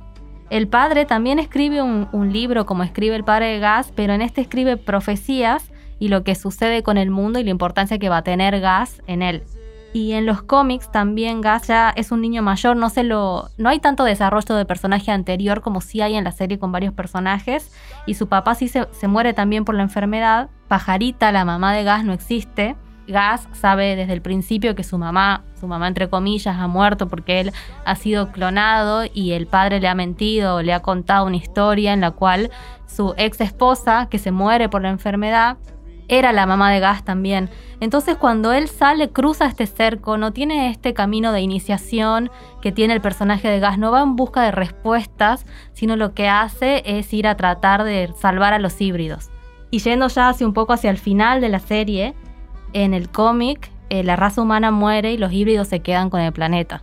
El 0.50 0.68
padre 0.68 1.06
también 1.06 1.38
escribe 1.38 1.80
un, 1.80 2.08
un 2.12 2.30
libro 2.30 2.66
como 2.66 2.84
escribe 2.84 3.16
el 3.16 3.24
padre 3.24 3.46
de 3.46 3.58
Gas, 3.58 3.90
pero 3.96 4.12
en 4.12 4.20
este 4.20 4.42
escribe 4.42 4.76
profecías 4.76 5.72
y 5.98 6.08
lo 6.08 6.24
que 6.24 6.34
sucede 6.34 6.82
con 6.82 6.98
el 6.98 7.10
mundo 7.10 7.38
y 7.38 7.44
la 7.44 7.50
importancia 7.50 7.98
que 7.98 8.10
va 8.10 8.18
a 8.18 8.22
tener 8.22 8.60
Gas 8.60 9.02
en 9.06 9.22
él. 9.22 9.42
Y 9.96 10.12
en 10.12 10.26
los 10.26 10.42
cómics 10.42 10.92
también 10.92 11.40
Gas 11.40 11.68
ya 11.68 11.88
es 11.96 12.12
un 12.12 12.20
niño 12.20 12.42
mayor, 12.42 12.76
no 12.76 12.90
se 12.90 13.02
lo 13.02 13.48
no 13.56 13.70
hay 13.70 13.78
tanto 13.78 14.04
desarrollo 14.04 14.54
de 14.54 14.66
personaje 14.66 15.10
anterior 15.10 15.62
como 15.62 15.80
sí 15.80 16.02
hay 16.02 16.16
en 16.16 16.24
la 16.24 16.32
serie 16.32 16.58
con 16.58 16.70
varios 16.70 16.92
personajes 16.92 17.72
y 18.04 18.12
su 18.12 18.28
papá 18.28 18.54
sí 18.54 18.68
se, 18.68 18.86
se 18.92 19.08
muere 19.08 19.32
también 19.32 19.64
por 19.64 19.74
la 19.74 19.82
enfermedad. 19.82 20.50
Pajarita, 20.68 21.32
la 21.32 21.46
mamá 21.46 21.72
de 21.72 21.82
Gas 21.82 22.04
no 22.04 22.12
existe. 22.12 22.76
Gas 23.08 23.48
sabe 23.52 23.96
desde 23.96 24.12
el 24.12 24.20
principio 24.20 24.74
que 24.74 24.84
su 24.84 24.98
mamá, 24.98 25.44
su 25.58 25.66
mamá 25.66 25.88
entre 25.88 26.10
comillas, 26.10 26.58
ha 26.58 26.66
muerto 26.66 27.08
porque 27.08 27.40
él 27.40 27.52
ha 27.86 27.96
sido 27.96 28.32
clonado 28.32 29.04
y 29.14 29.32
el 29.32 29.46
padre 29.46 29.80
le 29.80 29.88
ha 29.88 29.94
mentido, 29.94 30.60
le 30.60 30.74
ha 30.74 30.80
contado 30.80 31.24
una 31.24 31.36
historia 31.36 31.94
en 31.94 32.02
la 32.02 32.10
cual 32.10 32.50
su 32.86 33.14
ex 33.16 33.40
esposa, 33.40 34.08
que 34.10 34.18
se 34.18 34.30
muere 34.30 34.68
por 34.68 34.82
la 34.82 34.90
enfermedad, 34.90 35.56
era 36.08 36.32
la 36.32 36.46
mamá 36.46 36.70
de 36.70 36.80
Gas 36.80 37.04
también. 37.04 37.50
Entonces 37.80 38.16
cuando 38.16 38.52
él 38.52 38.68
sale, 38.68 39.10
cruza 39.10 39.46
este 39.46 39.66
cerco, 39.66 40.16
no 40.16 40.32
tiene 40.32 40.70
este 40.70 40.94
camino 40.94 41.32
de 41.32 41.40
iniciación 41.40 42.30
que 42.62 42.72
tiene 42.72 42.94
el 42.94 43.00
personaje 43.00 43.48
de 43.48 43.60
Gas, 43.60 43.78
no 43.78 43.90
va 43.90 44.02
en 44.02 44.16
busca 44.16 44.42
de 44.42 44.52
respuestas, 44.52 45.46
sino 45.72 45.96
lo 45.96 46.14
que 46.14 46.28
hace 46.28 46.82
es 46.86 47.12
ir 47.12 47.26
a 47.26 47.36
tratar 47.36 47.84
de 47.84 48.12
salvar 48.16 48.52
a 48.54 48.58
los 48.58 48.80
híbridos. 48.80 49.30
Y 49.70 49.80
yendo 49.80 50.08
ya 50.08 50.28
hacia 50.28 50.46
un 50.46 50.52
poco 50.54 50.72
hacia 50.72 50.90
el 50.90 50.98
final 50.98 51.40
de 51.40 51.48
la 51.48 51.58
serie, 51.58 52.14
en 52.72 52.94
el 52.94 53.10
cómic 53.10 53.70
eh, 53.88 54.02
la 54.02 54.16
raza 54.16 54.42
humana 54.42 54.70
muere 54.70 55.12
y 55.12 55.18
los 55.18 55.32
híbridos 55.32 55.68
se 55.68 55.80
quedan 55.80 56.10
con 56.10 56.20
el 56.20 56.32
planeta. 56.32 56.82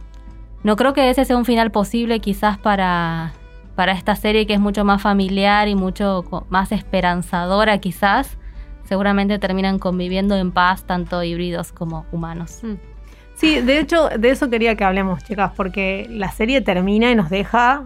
No 0.63 0.75
creo 0.75 0.93
que 0.93 1.09
ese 1.09 1.25
sea 1.25 1.37
un 1.37 1.45
final 1.45 1.71
posible 1.71 2.19
quizás 2.19 2.57
para, 2.57 3.33
para 3.75 3.91
esta 3.91 4.15
serie 4.15 4.47
que 4.47 4.53
es 4.53 4.59
mucho 4.59 4.85
más 4.85 5.01
familiar 5.01 5.67
y 5.67 5.75
mucho 5.75 6.23
más 6.49 6.71
esperanzadora 6.71 7.77
quizás. 7.79 8.37
Seguramente 8.83 9.39
terminan 9.39 9.79
conviviendo 9.79 10.35
en 10.35 10.51
paz 10.51 10.83
tanto 10.83 11.23
híbridos 11.23 11.71
como 11.71 12.05
humanos. 12.11 12.61
Sí, 13.35 13.61
de 13.61 13.79
hecho, 13.79 14.09
de 14.09 14.29
eso 14.29 14.49
quería 14.49 14.75
que 14.75 14.83
hablemos, 14.83 15.23
chicas, 15.23 15.51
porque 15.55 16.05
la 16.09 16.31
serie 16.31 16.61
termina 16.61 17.09
y 17.11 17.15
nos 17.15 17.29
deja 17.29 17.85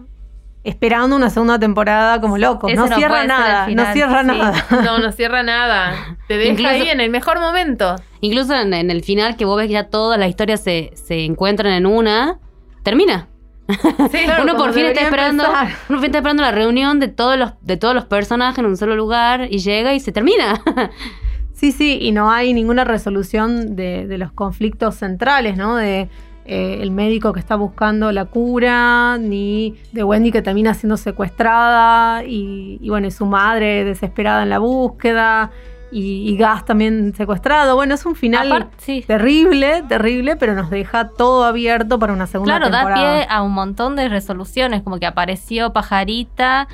esperando 0.63 1.15
una 1.15 1.29
segunda 1.29 1.57
temporada 1.57 2.19
como 2.19 2.37
locos. 2.37 2.73
No, 2.73 2.87
no 2.87 2.95
cierra 2.97 3.23
nada, 3.23 3.67
no 3.69 3.93
cierra 3.93 4.21
sí. 4.21 4.27
nada. 4.27 4.65
No, 4.83 4.97
no 4.99 5.11
cierra 5.13 5.41
nada. 5.43 6.17
Te 6.27 6.37
deja 6.37 6.51
Incluso- 6.51 6.69
ahí 6.69 6.89
en 6.89 6.99
el 6.99 7.09
mejor 7.09 7.39
momento. 7.39 7.95
Incluso 8.19 8.53
en, 8.53 8.73
en 8.73 8.91
el 8.91 9.01
final, 9.03 9.37
que 9.37 9.45
vos 9.45 9.55
ves 9.57 9.67
que 9.67 9.73
ya 9.73 9.85
todas 9.87 10.19
las 10.19 10.27
historias 10.29 10.61
se, 10.61 10.91
se 10.95 11.23
encuentran 11.23 11.71
en 11.73 11.85
una, 11.85 12.39
termina. 12.83 13.29
Claro, 14.11 14.43
uno 14.43 14.55
por 14.55 14.73
fin 14.73 14.85
está 14.85 15.01
esperando, 15.01 15.43
empezar. 15.43 15.69
uno 15.89 16.03
está 16.03 16.17
esperando 16.19 16.43
la 16.43 16.51
reunión 16.51 16.99
de 16.99 17.07
todos 17.07 17.37
los, 17.37 17.51
de 17.61 17.77
todos 17.77 17.93
los 17.93 18.05
personajes 18.05 18.59
en 18.59 18.65
un 18.65 18.77
solo 18.77 18.95
lugar 18.95 19.47
y 19.49 19.59
llega 19.59 19.93
y 19.93 19.99
se 19.99 20.11
termina. 20.11 20.61
Sí, 21.53 21.71
sí, 21.71 21.97
y 21.99 22.11
no 22.11 22.29
hay 22.29 22.53
ninguna 22.53 22.83
resolución 22.83 23.75
de, 23.75 24.05
de 24.05 24.19
los 24.19 24.31
conflictos 24.31 24.93
centrales, 24.93 25.57
¿no? 25.57 25.75
De 25.75 26.07
eh, 26.45 26.77
el 26.81 26.91
médico 26.91 27.33
que 27.33 27.39
está 27.39 27.55
buscando 27.55 28.11
la 28.11 28.25
cura, 28.25 29.17
ni 29.17 29.75
de 29.91 30.03
Wendy 30.03 30.31
que 30.31 30.43
termina 30.43 30.75
siendo 30.75 30.97
secuestrada, 30.97 32.23
y, 32.23 32.77
y 32.79 32.89
bueno, 32.89 33.07
y 33.07 33.11
su 33.11 33.25
madre 33.25 33.83
desesperada 33.83 34.43
en 34.43 34.51
la 34.51 34.59
búsqueda, 34.59 35.49
y, 35.91 36.29
y 36.29 36.37
Gas 36.37 36.65
también 36.65 37.13
secuestrado. 37.15 37.75
Bueno, 37.75 37.93
es 37.95 38.05
un 38.05 38.15
final 38.15 38.67
sí. 38.77 39.03
terrible, 39.07 39.83
terrible, 39.87 40.35
pero 40.35 40.53
nos 40.53 40.69
deja 40.69 41.09
todo 41.09 41.43
abierto 41.45 41.97
para 41.99 42.13
una 42.13 42.27
segunda 42.27 42.57
Claro, 42.57 42.69
da 42.71 42.79
temporada. 42.79 43.19
pie 43.19 43.27
a 43.29 43.41
un 43.41 43.53
montón 43.53 43.95
de 43.95 44.09
resoluciones, 44.09 44.81
como 44.81 44.99
que 44.99 45.05
apareció 45.05 45.71
Pajarita, 45.73 46.67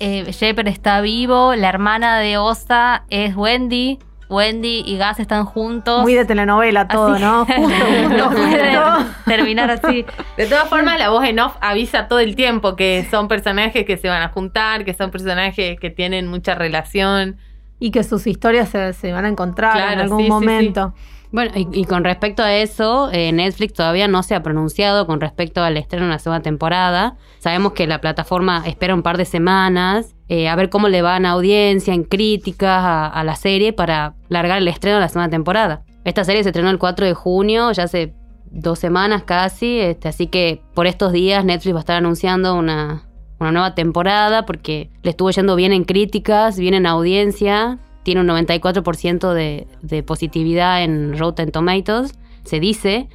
eh, 0.00 0.30
Shepard 0.30 0.68
está 0.68 1.00
vivo, 1.00 1.54
la 1.56 1.68
hermana 1.68 2.18
de 2.18 2.38
Osa 2.38 3.04
es 3.10 3.34
Wendy, 3.34 3.98
Wendy 4.30 4.82
y 4.86 4.98
Gas 4.98 5.18
están 5.20 5.44
juntos. 5.46 6.02
Muy 6.02 6.12
de 6.14 6.24
telenovela 6.26 6.86
todo, 6.86 7.14
Así- 7.14 7.22
¿no? 7.24 7.46
Justo, 7.46 8.28
justo. 8.30 9.06
terminar 9.24 9.70
así. 9.70 10.04
De 10.36 10.46
todas 10.46 10.68
formas, 10.68 10.98
la 10.98 11.08
voz 11.08 11.24
en 11.24 11.40
off 11.40 11.56
avisa 11.62 12.08
todo 12.08 12.18
el 12.20 12.36
tiempo 12.36 12.76
que 12.76 13.06
son 13.10 13.26
personajes 13.26 13.86
que 13.86 13.96
se 13.96 14.08
van 14.08 14.20
a 14.22 14.28
juntar, 14.28 14.84
que 14.84 14.92
son 14.92 15.10
personajes 15.10 15.80
que 15.80 15.88
tienen 15.90 16.28
mucha 16.28 16.54
relación. 16.54 17.38
Y 17.78 17.90
que 17.90 18.02
sus 18.02 18.26
historias 18.26 18.68
se, 18.68 18.92
se 18.92 19.12
van 19.12 19.24
a 19.24 19.28
encontrar 19.28 19.92
en 19.92 20.00
algún 20.00 20.18
sí, 20.18 20.24
sí, 20.24 20.30
momento. 20.30 20.94
Bueno, 21.30 21.52
y, 21.54 21.68
y 21.72 21.84
con 21.84 22.04
respecto 22.04 22.42
a 22.42 22.54
eso, 22.54 23.10
eh, 23.12 23.32
Netflix 23.32 23.74
todavía 23.74 24.08
no 24.08 24.22
se 24.22 24.34
ha 24.34 24.42
pronunciado 24.42 25.06
con 25.06 25.20
respecto 25.20 25.62
al 25.62 25.76
estreno 25.76 26.06
de 26.06 26.10
una 26.10 26.18
segunda 26.18 26.42
temporada. 26.42 27.16
Sabemos 27.38 27.72
que 27.72 27.86
la 27.86 28.00
plataforma 28.00 28.62
espera 28.66 28.94
un 28.94 29.02
par 29.02 29.18
de 29.18 29.26
semanas 29.26 30.14
eh, 30.28 30.48
a 30.48 30.56
ver 30.56 30.68
cómo 30.68 30.88
le 30.88 31.00
van 31.00 31.24
a 31.24 31.30
audiencia, 31.30 31.94
en 31.94 32.04
críticas 32.04 32.84
a, 32.84 33.06
a 33.06 33.24
la 33.24 33.34
serie 33.34 33.72
para 33.72 34.14
largar 34.28 34.58
el 34.58 34.68
estreno 34.68 34.96
de 34.96 35.00
la 35.02 35.08
segunda 35.08 35.30
temporada. 35.30 35.84
Esta 36.04 36.22
serie 36.24 36.42
se 36.42 36.50
estrenó 36.50 36.70
el 36.70 36.78
4 36.78 37.06
de 37.06 37.14
junio, 37.14 37.72
ya 37.72 37.84
hace 37.84 38.14
dos 38.50 38.78
semanas 38.78 39.22
casi, 39.24 39.80
este, 39.80 40.08
así 40.08 40.26
que 40.26 40.62
por 40.74 40.86
estos 40.86 41.12
días 41.12 41.44
Netflix 41.44 41.74
va 41.74 41.78
a 41.78 41.80
estar 41.80 41.96
anunciando 41.96 42.54
una, 42.54 43.07
una 43.38 43.52
nueva 43.52 43.74
temporada 43.74 44.46
porque 44.46 44.90
le 45.02 45.10
estuvo 45.10 45.30
yendo 45.30 45.56
bien 45.56 45.72
en 45.72 45.84
críticas, 45.84 46.58
bien 46.58 46.74
en 46.74 46.86
audiencia, 46.86 47.78
tiene 48.02 48.20
un 48.22 48.28
94% 48.28 49.32
de, 49.32 50.02
positividad 50.02 50.82
en 50.82 51.18
Rotten 51.18 51.50
Tomatoes. 51.50 52.18
Se 52.44 52.58
dice 52.60 53.08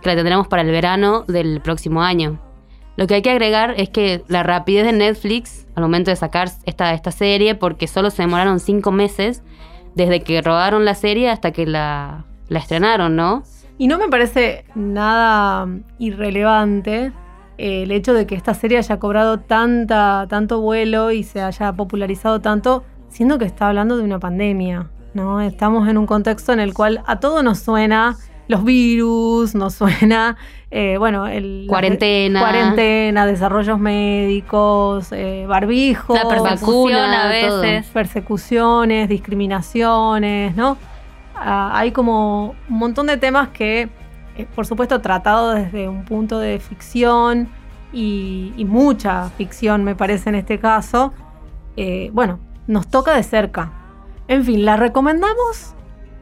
que 0.00 0.08
la 0.08 0.16
tendremos 0.16 0.48
para 0.48 0.62
el 0.62 0.70
verano 0.70 1.24
del 1.28 1.60
próximo 1.60 2.02
año. 2.02 2.40
Lo 2.96 3.06
que 3.06 3.14
hay 3.14 3.22
que 3.22 3.30
agregar 3.30 3.74
es 3.76 3.90
que 3.90 4.24
la 4.26 4.42
rapidez 4.42 4.86
de 4.86 4.92
Netflix 4.92 5.66
al 5.76 5.82
momento 5.82 6.10
de 6.10 6.16
sacar 6.16 6.50
esta, 6.64 6.94
esta 6.94 7.12
serie, 7.12 7.54
porque 7.54 7.86
solo 7.86 8.10
se 8.10 8.22
demoraron 8.22 8.58
cinco 8.58 8.90
meses 8.90 9.42
desde 9.94 10.22
que 10.22 10.42
rodaron 10.42 10.84
la 10.84 10.94
serie 10.94 11.30
hasta 11.30 11.52
que 11.52 11.66
la, 11.66 12.24
la 12.48 12.58
estrenaron, 12.58 13.14
¿no? 13.14 13.44
Y 13.76 13.86
no 13.86 13.98
me 13.98 14.08
parece 14.08 14.64
nada 14.74 15.68
irrelevante 15.98 17.12
eh, 17.58 17.82
el 17.82 17.92
hecho 17.92 18.14
de 18.14 18.26
que 18.26 18.34
esta 18.34 18.54
serie 18.54 18.78
haya 18.78 18.98
cobrado 18.98 19.40
tanta, 19.40 20.26
tanto 20.28 20.60
vuelo 20.60 21.10
y 21.10 21.24
se 21.24 21.42
haya 21.42 21.72
popularizado 21.72 22.40
tanto, 22.40 22.84
siendo 23.08 23.38
que 23.38 23.44
está 23.44 23.68
hablando 23.68 23.96
de 23.96 24.04
una 24.04 24.18
pandemia, 24.18 24.90
¿no? 25.12 25.40
Estamos 25.40 25.88
en 25.88 25.98
un 25.98 26.06
contexto 26.06 26.52
en 26.52 26.60
el 26.60 26.72
cual 26.72 27.02
a 27.06 27.20
todo 27.20 27.42
nos 27.42 27.58
suena 27.58 28.16
los 28.48 28.64
virus, 28.64 29.54
nos 29.54 29.74
suena, 29.74 30.36
eh, 30.70 30.96
bueno, 30.98 31.26
el... 31.26 31.66
Cuarentena. 31.68 32.40
Cuarentena, 32.40 33.26
desarrollos 33.26 33.78
médicos, 33.78 35.12
eh, 35.12 35.44
barbijos. 35.46 36.16
La 36.16 36.28
persecución 36.28 36.94
a 36.94 37.30
todo. 37.30 37.60
veces. 37.60 37.86
persecuciones, 37.92 39.08
discriminaciones, 39.08 40.56
¿no? 40.56 40.78
Ah, 41.34 41.72
hay 41.74 41.92
como 41.92 42.56
un 42.68 42.78
montón 42.78 43.06
de 43.06 43.16
temas 43.16 43.48
que, 43.50 43.90
por 44.46 44.66
supuesto, 44.66 45.00
tratados 45.00 45.56
desde 45.56 45.88
un 45.88 46.04
punto 46.04 46.38
de 46.38 46.58
ficción 46.58 47.48
y, 47.92 48.52
mucha 48.66 49.30
ficción, 49.30 49.84
me 49.84 49.94
parece 49.94 50.28
en 50.28 50.34
este 50.34 50.58
caso. 50.58 51.12
Eh, 51.76 52.10
bueno, 52.12 52.40
nos 52.66 52.88
toca 52.88 53.14
de 53.14 53.22
cerca. 53.22 53.72
En 54.28 54.44
fin, 54.44 54.64
¿la 54.64 54.76
recomendamos 54.76 55.74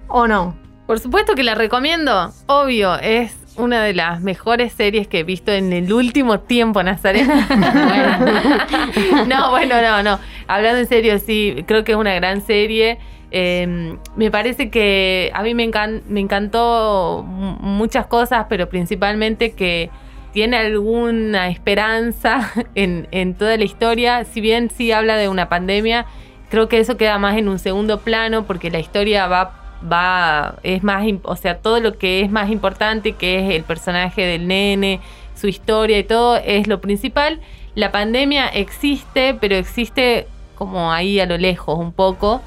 o 0.09 0.29
no? 0.29 0.57
Por 0.87 1.01
supuesto 1.01 1.35
que 1.35 1.43
la 1.43 1.57
recomiendo. 1.57 2.33
Obvio, 2.47 2.97
es 3.01 3.37
una 3.57 3.83
de 3.83 3.95
las 3.95 4.21
mejores 4.21 4.73
series 4.73 5.09
que 5.09 5.21
he 5.21 5.25
visto 5.25 5.51
en 5.51 5.73
el 5.73 5.93
último 5.93 6.41
tiempo, 6.41 6.83
Nazaret. 6.83 7.27
no, 9.27 9.51
bueno, 9.51 9.83
no, 9.83 10.03
no. 10.03 10.21
Hablando 10.47 10.79
en 10.79 10.87
serio, 10.87 11.19
sí, 11.19 11.65
creo 11.67 11.83
que 11.83 11.93
es 11.93 11.99
una 11.99 12.15
gran 12.15 12.41
serie. 12.41 12.99
Eh, 13.39 13.99
me 14.17 14.31
parece 14.31 14.71
que 14.71 15.31
a 15.35 15.43
mí 15.43 15.53
me, 15.53 15.71
me 16.09 16.21
encantó 16.21 17.23
muchas 17.23 18.07
cosas, 18.07 18.47
pero 18.49 18.71
principalmente 18.71 19.53
que 19.53 19.91
tiene 20.33 20.57
alguna 20.57 21.51
esperanza 21.51 22.51
en, 22.75 23.09
en 23.11 23.35
toda 23.35 23.59
la 23.59 23.65
historia. 23.65 24.25
Si 24.25 24.41
bien 24.41 24.71
sí 24.71 24.91
habla 24.91 25.19
de 25.19 25.29
una 25.29 25.51
pandemia, 25.51 26.07
creo 26.49 26.67
que 26.71 26.79
eso 26.79 26.97
queda 26.97 27.19
más 27.19 27.37
en 27.37 27.51
un 27.51 27.59
segundo 27.59 28.01
plano 28.01 28.47
porque 28.47 28.71
la 28.71 28.79
historia 28.79 29.27
va 29.27 29.53
va 29.93 30.55
es 30.63 30.83
más 30.83 31.07
o 31.25 31.37
sea 31.37 31.59
todo 31.59 31.81
lo 31.81 31.99
que 31.99 32.23
es 32.23 32.31
más 32.31 32.51
importante 32.51 33.13
que 33.13 33.41
es 33.41 33.55
el 33.55 33.63
personaje 33.63 34.23
del 34.23 34.49
nene 34.49 35.01
su 35.35 35.49
historia 35.49 35.99
y 35.99 36.05
todo 36.05 36.37
es 36.37 36.67
lo 36.67 36.81
principal 36.81 37.41
la 37.75 37.93
pandemia 37.93 38.49
existe 38.49 39.37
pero 39.39 39.57
existe 39.57 40.27
como 40.55 40.91
ahí 40.91 41.21
a 41.21 41.27
lo 41.27 41.37
lejos 41.37 41.79
un 41.79 41.93
poco 41.93 42.41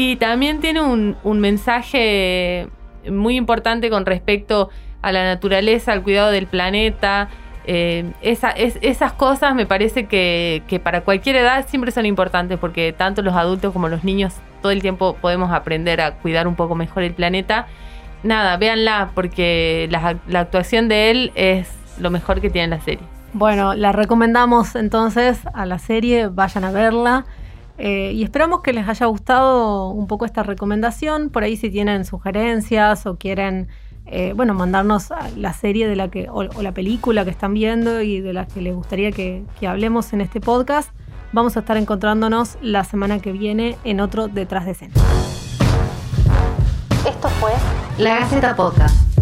y 0.00 0.14
también 0.14 0.60
tiene 0.60 0.80
un, 0.80 1.16
mensaje 1.40 2.68
muy 3.10 3.34
importante 3.34 3.90
con 3.90 4.06
respecto 4.06 4.70
a 5.02 5.10
la 5.10 5.24
naturaleza, 5.24 5.90
al 5.90 6.04
cuidado 6.04 6.30
del 6.30 6.46
planeta. 6.46 7.30
Eh, 7.66 8.12
es- 8.22 8.78
esas 8.80 9.12
cosas 9.14 9.56
me 9.56 9.66
parece 9.66 10.06
que, 10.06 10.62
que 10.68 10.78
para 10.78 11.00
cualquier 11.00 11.34
edad 11.34 11.66
siempre 11.66 11.90
son 11.90 12.06
importantes 12.06 12.60
porque 12.60 12.92
tanto 12.92 13.22
los 13.22 13.34
adultos 13.34 13.72
como 13.72 13.88
los 13.88 14.04
niños 14.04 14.34
todo 14.62 14.70
el 14.70 14.82
tiempo 14.82 15.16
podemos 15.20 15.50
aprender 15.50 16.00
a 16.00 16.12
cuidar 16.12 16.46
un 16.46 16.54
poco 16.54 16.76
mejor 16.76 17.02
el 17.02 17.14
planeta. 17.14 17.66
Nada, 18.22 18.56
véanla 18.56 19.10
porque 19.16 19.88
la, 19.90 20.16
la 20.28 20.40
actuación 20.40 20.86
de 20.88 21.10
él 21.10 21.32
es 21.34 21.68
lo 21.98 22.10
mejor 22.10 22.40
que 22.40 22.50
tiene 22.50 22.68
la 22.68 22.80
serie. 22.80 23.04
Bueno, 23.32 23.74
la 23.74 23.90
recomendamos 23.90 24.76
entonces 24.76 25.40
a 25.54 25.66
la 25.66 25.80
serie, 25.80 26.28
vayan 26.28 26.62
a 26.62 26.70
verla. 26.70 27.26
Eh, 27.78 28.12
y 28.12 28.24
esperamos 28.24 28.60
que 28.60 28.72
les 28.72 28.88
haya 28.88 29.06
gustado 29.06 29.90
un 29.90 30.06
poco 30.06 30.24
esta 30.24 30.42
recomendación. 30.42 31.30
Por 31.30 31.44
ahí 31.44 31.56
si 31.56 31.70
tienen 31.70 32.04
sugerencias 32.04 33.06
o 33.06 33.16
quieren, 33.16 33.68
eh, 34.06 34.32
bueno, 34.34 34.52
mandarnos 34.54 35.12
la 35.36 35.52
serie 35.52 35.86
de 35.86 35.96
la 35.96 36.10
que, 36.10 36.28
o, 36.28 36.40
o 36.40 36.62
la 36.62 36.72
película 36.72 37.24
que 37.24 37.30
están 37.30 37.54
viendo 37.54 38.02
y 38.02 38.20
de 38.20 38.32
la 38.32 38.46
que 38.46 38.60
les 38.60 38.74
gustaría 38.74 39.12
que, 39.12 39.44
que 39.60 39.68
hablemos 39.68 40.12
en 40.12 40.20
este 40.20 40.40
podcast, 40.40 40.90
vamos 41.32 41.56
a 41.56 41.60
estar 41.60 41.76
encontrándonos 41.76 42.58
la 42.62 42.84
semana 42.84 43.20
que 43.20 43.32
viene 43.32 43.76
en 43.84 44.00
otro 44.00 44.28
Detrás 44.28 44.64
de 44.64 44.72
Escena. 44.72 44.94
Esto 47.08 47.28
fue 47.28 47.52
La 47.98 48.20
Gaceta 48.20 48.56
Podcast. 48.56 49.17